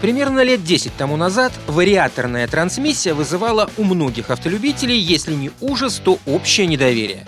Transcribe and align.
Примерно 0.00 0.42
лет 0.42 0.64
10 0.64 0.94
тому 0.96 1.16
назад 1.16 1.52
вариаторная 1.66 2.46
трансмиссия 2.46 3.14
вызывала 3.14 3.70
у 3.76 3.84
многих 3.84 4.30
автолюбителей, 4.30 4.98
если 4.98 5.34
не 5.34 5.50
ужас, 5.60 6.00
то 6.04 6.18
общее 6.26 6.66
недоверие. 6.66 7.24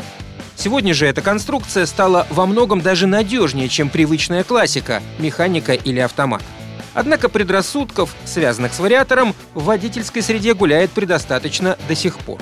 Сегодня 0.57 0.95
же 0.95 1.07
эта 1.07 1.21
конструкция 1.21 1.87
стала 1.87 2.27
во 2.31 2.47
многом 2.47 2.81
даже 2.81 3.07
надежнее, 3.07 3.69
чем 3.69 3.89
привычная 3.89 4.43
классика– 4.43 5.03
механика 5.19 5.75
или 5.75 6.01
автомат. 6.01 6.43
Однако 6.95 7.29
предрассудков, 7.29 8.17
связанных 8.25 8.73
с 8.73 8.79
вариатором, 8.79 9.35
в 9.53 9.65
водительской 9.65 10.23
среде 10.23 10.55
гуляет 10.55 10.91
предостаточно 10.91 11.77
до 11.89 11.95
сих 11.95 12.19
пор. 12.19 12.41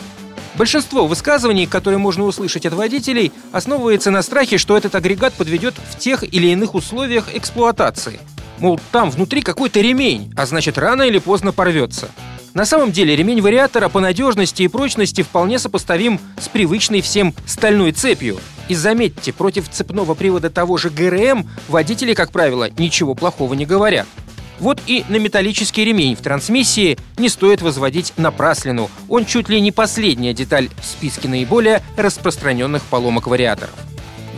Большинство 0.57 1.09
высказываний, 1.09 1.67
которые 1.67 1.99
можно 1.99 2.25
услышать 2.25 2.65
от 2.65 2.73
водителей, 2.73 3.33
основывается 3.51 4.13
на 4.13 4.23
страхе, 4.23 4.59
что 4.59 4.77
этот 4.77 4.95
агрегат 4.95 5.35
подведет 5.35 5.75
в 5.91 5.99
тех 5.99 6.23
или 6.23 6.47
иных 6.47 6.77
условиях 6.77 7.35
эксплуатации– 7.35 8.21
Мол, 8.59 8.81
там 8.93 9.11
внутри 9.11 9.43
какой-то 9.43 9.81
ремень, 9.81 10.33
а 10.37 10.47
значит 10.47 10.79
рано 10.79 11.03
или 11.03 11.19
поздно 11.19 11.53
порвется. 11.53 12.09
На 12.55 12.65
самом 12.65 12.93
деле 12.93 13.17
ремень 13.17 13.43
вариатора 13.43 13.89
по 13.89 13.99
надежности 13.99 14.63
и 14.63 14.69
прочности 14.69 15.23
вполне 15.23 15.59
сопоставим 15.59 16.21
с 16.41 16.49
привычной 16.49 17.01
всем 17.01 17.35
стальной 17.47 17.91
цепью. 17.91 18.39
И 18.69 18.77
заметьте, 18.77 19.33
против 19.33 19.69
цепного 19.69 20.15
привода 20.15 20.51
того 20.51 20.77
же 20.77 20.89
ГРМ 20.89 21.49
водители, 21.69 22.15
как 22.15 22.31
правило, 22.31 22.71
ничего 22.79 23.15
плохого 23.15 23.55
не 23.55 23.67
говорят. 23.67 24.07
Вот 24.61 24.81
и 24.87 25.05
на 25.09 25.17
металлический 25.17 25.85
ремень 25.85 26.15
в 26.15 26.21
трансмиссии 26.21 26.97
не 27.19 27.29
стоит 27.29 27.61
возводить 27.61 28.13
напраслину. 28.17 28.89
Он 29.09 29.27
чуть 29.27 29.49
ли 29.49 29.61
не 29.61 29.73
последняя 29.73 30.33
деталь 30.33 30.71
в 30.81 30.85
списке 30.85 31.29
наиболее 31.29 31.83
распространенных 31.97 32.85
поломок 32.85 33.27
вариаторов. 33.27 33.75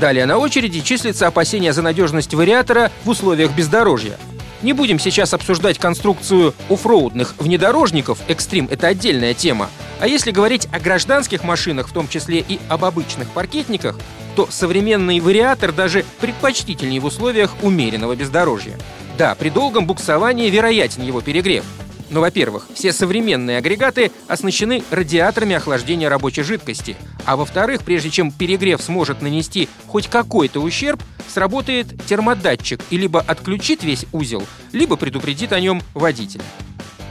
Далее 0.00 0.26
на 0.26 0.36
очереди 0.38 0.80
числится 0.80 1.26
опасение 1.26 1.72
за 1.72 1.80
надежность 1.80 2.34
вариатора 2.34 2.90
в 3.04 3.08
условиях 3.08 3.52
бездорожья. 3.52 4.18
Не 4.62 4.72
будем 4.72 4.98
сейчас 4.98 5.32
обсуждать 5.32 5.78
конструкцию 5.78 6.54
оффроудных 6.68 7.34
внедорожников, 7.38 8.18
экстрим– 8.28 8.68
это 8.70 8.88
отдельная 8.88 9.32
тема. 9.32 9.70
А 10.00 10.06
если 10.06 10.32
говорить 10.32 10.68
о 10.72 10.80
гражданских 10.80 11.44
машинах, 11.44 11.88
в 11.88 11.92
том 11.92 12.08
числе 12.08 12.44
и 12.46 12.58
об 12.68 12.84
обычных 12.84 13.28
паркетниках, 13.28 13.98
то 14.34 14.46
современный 14.50 15.20
вариатор 15.20 15.72
даже 15.72 16.04
предпочтительнее 16.20 17.00
в 17.00 17.06
условиях 17.06 17.52
умеренного 17.62 18.16
бездорожья. 18.16 18.78
Да, 19.16 19.34
при 19.34 19.48
долгом 19.48 19.86
буксовании 19.86 20.50
вероятен 20.50 21.02
его 21.02 21.22
перегрев– 21.22 21.64
но, 22.08 22.16
ну, 22.16 22.20
во-первых, 22.20 22.68
все 22.72 22.92
современные 22.92 23.58
агрегаты 23.58 24.12
оснащены 24.28 24.84
радиаторами 24.90 25.56
охлаждения 25.56 26.08
рабочей 26.08 26.42
жидкости, 26.42 26.96
а 27.24 27.36
во-вторых, 27.36 27.82
прежде 27.82 28.10
чем 28.10 28.30
перегрев 28.30 28.80
сможет 28.80 29.22
нанести 29.22 29.68
хоть 29.88 30.08
какой-то 30.08 30.60
ущерб, 30.60 31.02
сработает 31.28 31.88
термодатчик 32.06 32.80
и 32.90 32.96
либо 32.96 33.20
отключит 33.20 33.82
весь 33.82 34.06
узел, 34.12 34.44
либо 34.72 34.96
предупредит 34.96 35.52
о 35.52 35.60
нем 35.60 35.82
водителя. 35.94 36.44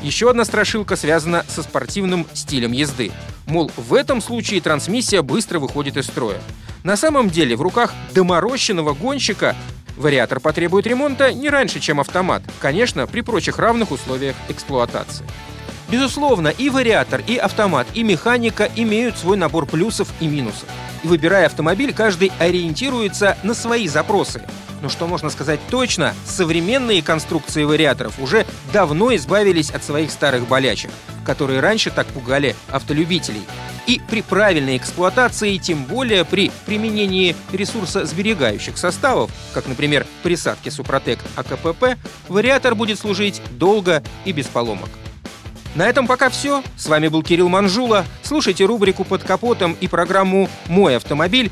Еще 0.02 0.30
одна 0.30 0.46
страшилка 0.46 0.96
связана 0.96 1.46
со 1.48 1.64
спортивным 1.64 2.26
стилем 2.34 2.72
езды. 2.72 3.12
Мол, 3.48 3.72
в 3.76 3.94
этом 3.94 4.22
случае 4.22 4.62
трансмиссия 4.62 5.22
быстро 5.22 5.60
выходит 5.60 5.98
из 5.98 6.06
строя. 6.06 6.40
На 6.84 6.96
самом 6.96 7.30
деле 7.30 7.56
в 7.56 7.62
руках 7.62 7.94
доморощенного 8.14 8.94
гонщика 8.94 9.56
Вариатор 9.98 10.40
потребует 10.40 10.88
ремонта 10.88 11.34
не 11.34 11.50
раньше, 11.50 11.80
чем 11.80 12.00
автомат, 12.00 12.44
конечно, 12.60 13.08
при 13.08 13.22
прочих 13.22 13.58
равных 13.60 13.92
условиях 13.92 14.36
эксплуатации. 14.50 15.26
Безусловно, 15.90 16.50
и 16.50 16.70
вариатор, 16.70 17.22
и 17.26 17.38
автомат, 17.38 17.88
и 17.94 18.04
механика 18.04 18.70
имеют 18.76 19.18
свой 19.18 19.38
набор 19.38 19.66
плюсов 19.68 20.10
и 20.20 20.28
минусов. 20.28 20.68
И 21.04 21.08
выбирая 21.08 21.46
автомобиль, 21.46 21.94
каждый 21.94 22.32
ориентируется 22.40 23.38
на 23.44 23.54
свои 23.54 23.88
запросы. 23.88 24.42
Но 24.82 24.90
что 24.90 25.08
можно 25.08 25.30
сказать 25.30 25.60
точно, 25.70 26.14
современные 26.26 27.02
конструкции 27.02 27.64
вариаторов 27.64 28.20
уже 28.20 28.46
давно 28.74 29.16
избавились 29.16 29.70
от 29.70 29.84
своих 29.84 30.12
старых 30.12 30.48
болячек, 30.48 30.92
которые 31.24 31.60
раньше 31.60 31.92
так 31.92 32.08
пугали 32.08 32.56
автолюбителей. 32.70 33.44
И 33.88 34.02
при 34.10 34.22
правильной 34.22 34.78
эксплуатации, 34.78 35.58
тем 35.58 35.84
более 35.84 36.26
при 36.26 36.52
применении 36.66 37.36
ресурсосберегающих 37.52 38.78
составов, 38.78 39.32
как, 39.54 39.68
например, 39.68 40.06
присадки 40.24 40.70
Супротек 40.70 41.20
АКПП, 41.36 41.98
вариатор 42.28 42.76
будет 42.76 43.00
служить 43.00 43.42
долго 43.52 44.04
и 44.26 44.32
без 44.32 44.48
поломок. 44.48 44.90
На 45.76 45.88
этом 45.88 46.08
пока 46.08 46.30
все. 46.30 46.64
С 46.78 46.88
вами 46.88 47.10
был 47.10 47.22
Кирилл 47.22 47.50
Манжула. 47.50 48.06
Слушайте 48.24 48.66
рубрику 48.66 49.04
«Под 49.04 49.24
капотом» 49.24 49.76
и 49.82 49.88
программу 49.88 50.50
«Мой 50.68 50.96
автомобиль» 50.96 51.52